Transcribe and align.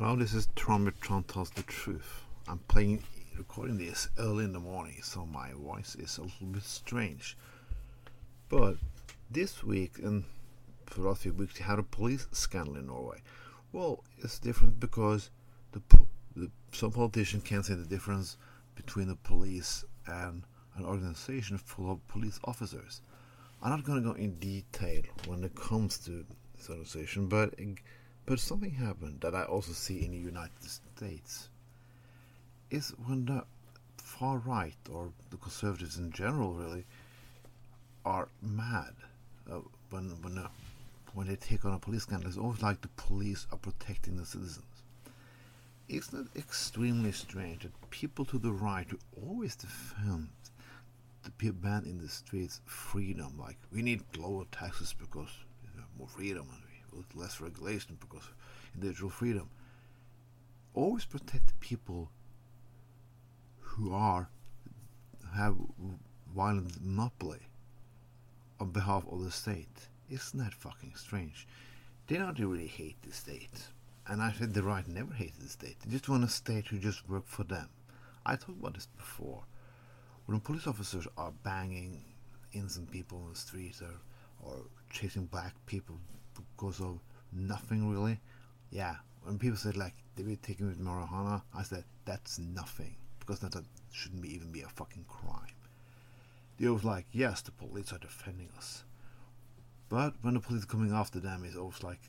Hello, 0.00 0.14
this 0.14 0.32
is 0.32 0.46
Trumpet 0.54 1.00
Trump 1.00 1.26
tells 1.26 1.50
the 1.50 1.64
truth. 1.64 2.22
I'm 2.46 2.60
playing, 2.68 3.02
recording 3.36 3.78
this 3.78 4.08
early 4.16 4.44
in 4.44 4.52
the 4.52 4.60
morning, 4.60 5.00
so 5.02 5.26
my 5.26 5.50
voice 5.50 5.96
is 5.96 6.18
a 6.18 6.22
little 6.22 6.46
bit 6.46 6.62
strange. 6.62 7.36
But 8.48 8.76
this 9.28 9.64
week 9.64 9.98
and 9.98 10.22
for 10.86 11.00
the 11.00 11.08
last 11.08 11.22
few 11.22 11.32
weeks, 11.32 11.58
we 11.58 11.64
had 11.64 11.80
a 11.80 11.82
police 11.82 12.28
scandal 12.30 12.76
in 12.76 12.86
Norway. 12.86 13.22
Well, 13.72 14.04
it's 14.18 14.38
different 14.38 14.78
because 14.78 15.30
the, 15.72 15.82
the 16.36 16.48
some 16.70 16.92
politicians 16.92 17.42
can't 17.42 17.66
see 17.66 17.74
the 17.74 17.84
difference 17.84 18.36
between 18.76 19.08
the 19.08 19.16
police 19.16 19.84
and 20.06 20.44
an 20.76 20.84
organization 20.84 21.58
full 21.58 21.90
of 21.90 22.06
police 22.06 22.38
officers. 22.44 23.02
I'm 23.60 23.70
not 23.70 23.82
going 23.82 24.00
to 24.00 24.08
go 24.08 24.14
in 24.14 24.36
detail 24.36 25.02
when 25.26 25.42
it 25.42 25.56
comes 25.56 25.98
to 26.04 26.24
this 26.56 26.70
organization, 26.70 27.26
but 27.26 27.52
but 28.28 28.38
something 28.38 28.72
happened 28.72 29.22
that 29.22 29.34
I 29.34 29.44
also 29.44 29.72
see 29.72 30.04
in 30.04 30.10
the 30.10 30.18
United 30.18 30.62
States. 30.62 31.48
Is 32.70 32.90
when 33.06 33.24
the 33.24 33.44
far 33.96 34.36
right 34.36 34.76
or 34.92 35.12
the 35.30 35.38
conservatives 35.38 35.96
in 35.96 36.12
general 36.12 36.52
really 36.52 36.84
are 38.04 38.28
mad 38.42 38.92
uh, 39.50 39.60
when 39.88 40.10
when 40.20 40.36
uh, 40.36 40.48
when 41.14 41.26
they 41.26 41.36
take 41.36 41.64
on 41.64 41.72
a 41.72 41.78
police 41.78 42.02
scandal. 42.02 42.28
It's 42.28 42.36
always 42.36 42.60
like 42.60 42.82
the 42.82 42.88
police 42.88 43.46
are 43.50 43.56
protecting 43.56 44.18
the 44.18 44.26
citizens. 44.26 44.82
Isn't 45.88 46.28
it 46.34 46.38
extremely 46.38 47.12
strange 47.12 47.62
that 47.62 47.90
people 47.90 48.26
to 48.26 48.38
the 48.38 48.52
right 48.52 48.86
who 48.86 48.98
always 49.26 49.56
defend 49.56 50.28
the 51.22 51.30
people 51.30 51.66
man 51.66 51.84
in 51.86 51.98
the 51.98 52.08
streets 52.10 52.60
freedom, 52.66 53.38
like 53.38 53.56
we 53.72 53.80
need 53.80 54.02
lower 54.18 54.44
taxes 54.52 54.94
because 55.00 55.30
you 55.62 55.80
know, 55.80 55.86
more 55.98 56.08
freedom 56.08 56.46
and 56.52 56.67
with 56.92 57.14
less 57.14 57.40
regulation 57.40 57.96
because 58.00 58.24
of 58.24 58.34
individual 58.74 59.10
freedom. 59.10 59.48
Always 60.74 61.04
protect 61.04 61.58
people 61.60 62.10
who 63.60 63.94
are 63.94 64.28
have 65.34 65.56
violent 66.34 66.72
monopoly 66.80 67.40
on 68.60 68.70
behalf 68.70 69.04
of 69.10 69.24
the 69.24 69.30
state. 69.30 69.88
Isn't 70.10 70.38
that 70.40 70.54
fucking 70.54 70.94
strange? 70.96 71.46
They 72.06 72.16
don't 72.16 72.38
really 72.38 72.66
hate 72.66 73.00
the 73.02 73.12
state. 73.12 73.68
And 74.06 74.22
I 74.22 74.32
said 74.32 74.54
the 74.54 74.62
right 74.62 74.86
never 74.88 75.12
hated 75.12 75.40
the 75.40 75.48
state. 75.48 75.76
They 75.84 75.90
just 75.90 76.08
want 76.08 76.24
a 76.24 76.28
state 76.28 76.68
who 76.68 76.78
just 76.78 77.08
work 77.08 77.26
for 77.26 77.44
them. 77.44 77.68
I 78.24 78.36
talked 78.36 78.58
about 78.60 78.74
this 78.74 78.86
before. 78.86 79.44
When 80.26 80.40
police 80.40 80.66
officers 80.66 81.06
are 81.16 81.32
banging 81.42 82.02
innocent 82.52 82.90
people 82.90 83.18
on 83.18 83.32
the 83.32 83.38
street 83.38 83.76
or, 83.82 83.94
or 84.42 84.62
chasing 84.90 85.26
black 85.26 85.54
people 85.66 85.98
because 86.58 86.80
of 86.80 86.98
nothing 87.32 87.90
really. 87.90 88.20
Yeah, 88.70 88.96
when 89.22 89.38
people 89.38 89.56
said 89.56 89.76
like 89.76 89.94
they 90.16 90.24
were 90.24 90.36
taking 90.36 90.66
with 90.66 90.80
marijuana, 90.80 91.42
I 91.54 91.62
said 91.62 91.84
that's 92.04 92.38
nothing 92.38 92.96
because 93.20 93.40
that, 93.40 93.52
that 93.52 93.64
shouldn't 93.92 94.22
be, 94.22 94.34
even 94.34 94.50
be 94.50 94.62
a 94.62 94.68
fucking 94.68 95.04
crime. 95.08 95.54
They 96.58 96.68
was 96.68 96.84
like, 96.84 97.06
yes, 97.12 97.40
the 97.42 97.52
police 97.52 97.92
are 97.92 97.98
defending 97.98 98.48
us, 98.56 98.82
but 99.88 100.14
when 100.22 100.34
the 100.34 100.40
police 100.40 100.64
are 100.64 100.66
coming 100.66 100.92
after 100.92 101.20
them, 101.20 101.44
it's 101.44 101.56
always 101.56 101.82
like 101.82 102.00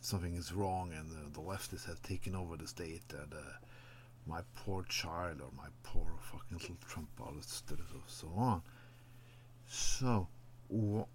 something 0.00 0.34
is 0.34 0.52
wrong 0.52 0.92
and 0.92 1.10
the, 1.10 1.30
the 1.32 1.40
leftists 1.46 1.86
have 1.86 2.02
taken 2.02 2.34
over 2.34 2.56
the 2.56 2.66
state 2.66 3.02
and 3.10 3.32
uh, 3.32 3.36
my 4.26 4.40
poor 4.54 4.82
child 4.84 5.40
or 5.40 5.50
my 5.56 5.68
poor 5.82 6.06
fucking 6.20 6.58
little 6.58 6.76
Trump 6.86 7.08
artist 7.24 7.70
and 7.70 7.80
so 8.06 8.28
on. 8.36 8.62
So, 9.66 10.28
wh- 10.70 11.08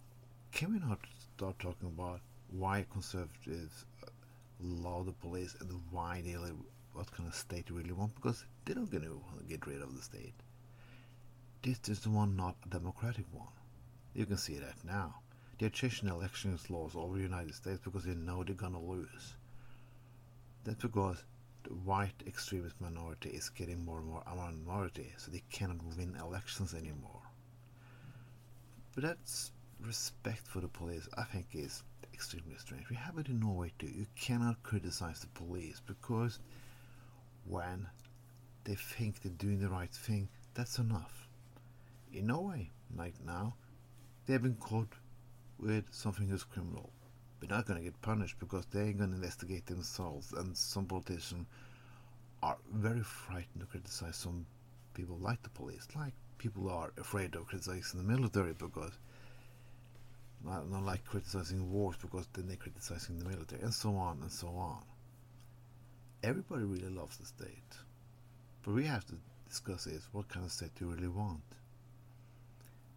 can 0.51 0.73
we 0.73 0.79
not 0.79 0.99
start 1.35 1.59
talking 1.59 1.89
about 1.89 2.21
why 2.51 2.85
conservatives 2.91 3.85
love 4.61 5.05
the 5.05 5.11
police 5.11 5.55
and 5.59 5.81
why 5.91 6.21
they 6.23 6.35
what 6.93 7.11
kind 7.11 7.27
of 7.27 7.35
state 7.35 7.67
they 7.67 7.73
really 7.73 7.91
want 7.91 8.15
because 8.15 8.45
they're 8.63 8.75
not 8.75 8.89
going 8.89 9.03
to 9.03 9.21
get 9.49 9.67
rid 9.67 9.81
of 9.81 9.95
the 9.95 10.01
state. 10.01 10.33
This 11.61 11.79
is 11.89 11.99
the 11.99 12.09
one 12.09 12.35
not 12.35 12.55
a 12.65 12.69
democratic 12.69 13.25
one. 13.31 13.47
You 14.13 14.25
can 14.25 14.37
see 14.37 14.57
that 14.59 14.75
now. 14.85 15.15
They're 15.59 15.69
changing 15.69 16.09
elections 16.09 16.69
laws 16.69 16.95
all 16.95 17.05
over 17.05 17.17
the 17.17 17.23
United 17.23 17.55
States 17.55 17.79
because 17.83 18.03
they 18.03 18.13
know 18.13 18.43
they're 18.43 18.55
gonna 18.55 18.81
lose. 18.81 19.35
That's 20.63 20.81
because 20.81 21.23
the 21.63 21.73
white 21.73 22.23
extremist 22.27 22.79
minority 22.79 23.29
is 23.29 23.49
getting 23.49 23.83
more 23.83 23.99
and 23.99 24.07
more 24.07 24.23
a 24.25 24.35
minority, 24.35 25.11
so 25.17 25.31
they 25.31 25.43
cannot 25.51 25.83
win 25.97 26.15
elections 26.19 26.73
anymore. 26.73 27.21
But 28.93 29.03
that's 29.03 29.51
respect 29.81 30.47
for 30.47 30.61
the 30.61 30.67
police, 30.67 31.07
I 31.17 31.23
think, 31.23 31.47
is 31.53 31.83
extremely 32.13 32.55
strange. 32.57 32.89
We 32.89 32.95
have 32.95 33.17
it 33.17 33.27
in 33.27 33.39
Norway 33.39 33.71
too. 33.79 33.87
You 33.87 34.05
cannot 34.15 34.63
criticize 34.63 35.19
the 35.19 35.27
police 35.27 35.81
because 35.85 36.39
when 37.45 37.87
they 38.63 38.75
think 38.75 39.21
they're 39.21 39.31
doing 39.33 39.59
the 39.59 39.69
right 39.69 39.91
thing, 39.91 40.27
that's 40.53 40.79
enough. 40.79 41.27
In 42.13 42.27
Norway, 42.27 42.69
right 42.95 43.15
now, 43.25 43.55
they've 44.25 44.41
been 44.41 44.55
caught 44.55 44.93
with 45.59 45.85
something 45.91 46.29
that's 46.29 46.43
criminal. 46.43 46.89
They're 47.39 47.49
not 47.49 47.65
going 47.65 47.79
to 47.79 47.83
get 47.83 48.01
punished 48.01 48.39
because 48.39 48.65
they 48.67 48.81
ain't 48.81 48.97
going 48.97 49.09
to 49.11 49.15
investigate 49.17 49.65
themselves. 49.65 50.33
And 50.33 50.55
some 50.55 50.85
politicians 50.85 51.47
are 52.41 52.57
very 52.73 53.01
frightened 53.03 53.59
to 53.59 53.65
criticize 53.65 54.15
some 54.15 54.45
people 54.93 55.17
like 55.17 55.43
the 55.43 55.49
police, 55.49 55.87
like 55.95 56.13
people 56.37 56.69
are 56.69 56.91
afraid 56.97 57.35
of 57.35 57.47
criticizing 57.47 57.99
the 57.99 58.07
military 58.07 58.53
because 58.53 58.97
not, 60.45 60.69
not 60.69 60.83
like 60.83 61.03
criticizing 61.05 61.71
wars 61.71 61.95
because 62.01 62.27
then 62.33 62.47
they're 62.47 62.57
criticizing 62.57 63.17
the 63.17 63.25
military, 63.25 63.61
and 63.61 63.73
so 63.73 63.95
on 63.95 64.19
and 64.21 64.31
so 64.31 64.47
on. 64.47 64.83
Everybody 66.23 66.63
really 66.63 66.89
loves 66.89 67.17
the 67.17 67.25
state, 67.25 67.73
but 68.63 68.73
we 68.73 68.85
have 68.85 69.05
to 69.07 69.15
discuss 69.47 69.87
is 69.87 70.07
what 70.11 70.29
kind 70.29 70.45
of 70.45 70.51
state 70.51 70.73
do 70.75 70.85
you 70.85 70.91
really 70.91 71.07
want. 71.07 71.41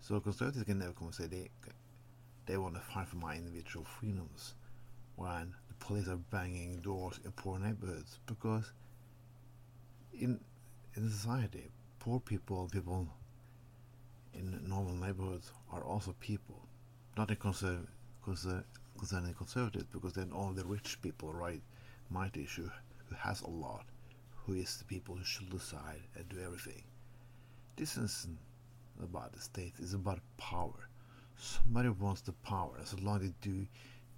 So 0.01 0.21
conservatives 0.21 0.65
can 0.65 0.79
never 0.79 0.93
come 0.93 1.09
and 1.09 1.15
say 1.15 1.27
they 1.27 1.51
they 2.47 2.57
want 2.57 2.75
to 2.75 2.81
fight 2.81 3.07
for 3.09 3.17
my 3.17 3.37
individual 3.37 3.85
freedoms 3.85 4.55
when 5.17 5.55
the 5.69 5.75
police 5.85 6.09
are 6.09 6.17
banging 6.17 6.81
doors 6.81 7.21
in 7.25 7.31
poor 7.33 7.59
neighborhoods 7.59 8.19
because 8.27 8.73
in 10.19 10.41
in 10.95 11.11
society 11.11 11.71
poor 11.99 12.21
people 12.21 12.69
people 12.73 13.07
in 14.33 14.59
normal 14.67 14.95
neighborhoods 14.95 15.53
are 15.73 15.85
also 15.85 16.15
people 16.21 16.67
not 17.19 17.33
a 17.33 17.35
conserv- 17.35 17.89
conser- 18.25 18.63
concerning 18.97 19.35
conservatives 19.35 19.87
because 19.93 20.13
then 20.13 20.31
all 20.31 20.53
the 20.53 20.65
rich 20.65 21.03
people 21.03 21.33
right 21.33 21.61
might 22.11 22.37
issue 22.37 22.71
who 23.09 23.15
has 23.17 23.41
a 23.41 23.51
lot 23.51 23.85
who 24.47 24.53
is 24.53 24.77
the 24.77 24.85
people 24.85 25.17
who 25.17 25.25
should 25.25 25.51
decide 25.51 26.01
and 26.15 26.29
do 26.29 26.37
everything. 26.41 26.85
This 27.75 27.97
isn't 27.97 28.39
about 29.03 29.33
the 29.33 29.41
state 29.41 29.75
it's 29.81 29.95
about 29.95 30.21
power. 30.37 30.89
Somebody 31.37 31.89
wants 31.89 32.21
the 32.21 32.33
power. 32.33 32.79
As 32.81 32.99
long 33.01 33.17
as 33.17 33.23
they 33.23 33.35
do 33.41 33.67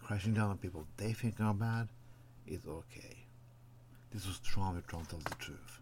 crashing 0.03 0.34
down 0.34 0.50
on 0.50 0.59
people 0.59 0.87
they 0.99 1.15
think 1.15 1.41
are 1.41 1.55
bad 1.55 1.89
it's 2.47 2.66
okay. 2.66 3.16
This 4.10 4.27
was 4.27 4.41
Trump 4.41 4.87
Trump 4.87 5.09
tells 5.09 5.25
the 5.25 5.37
truth 5.37 5.81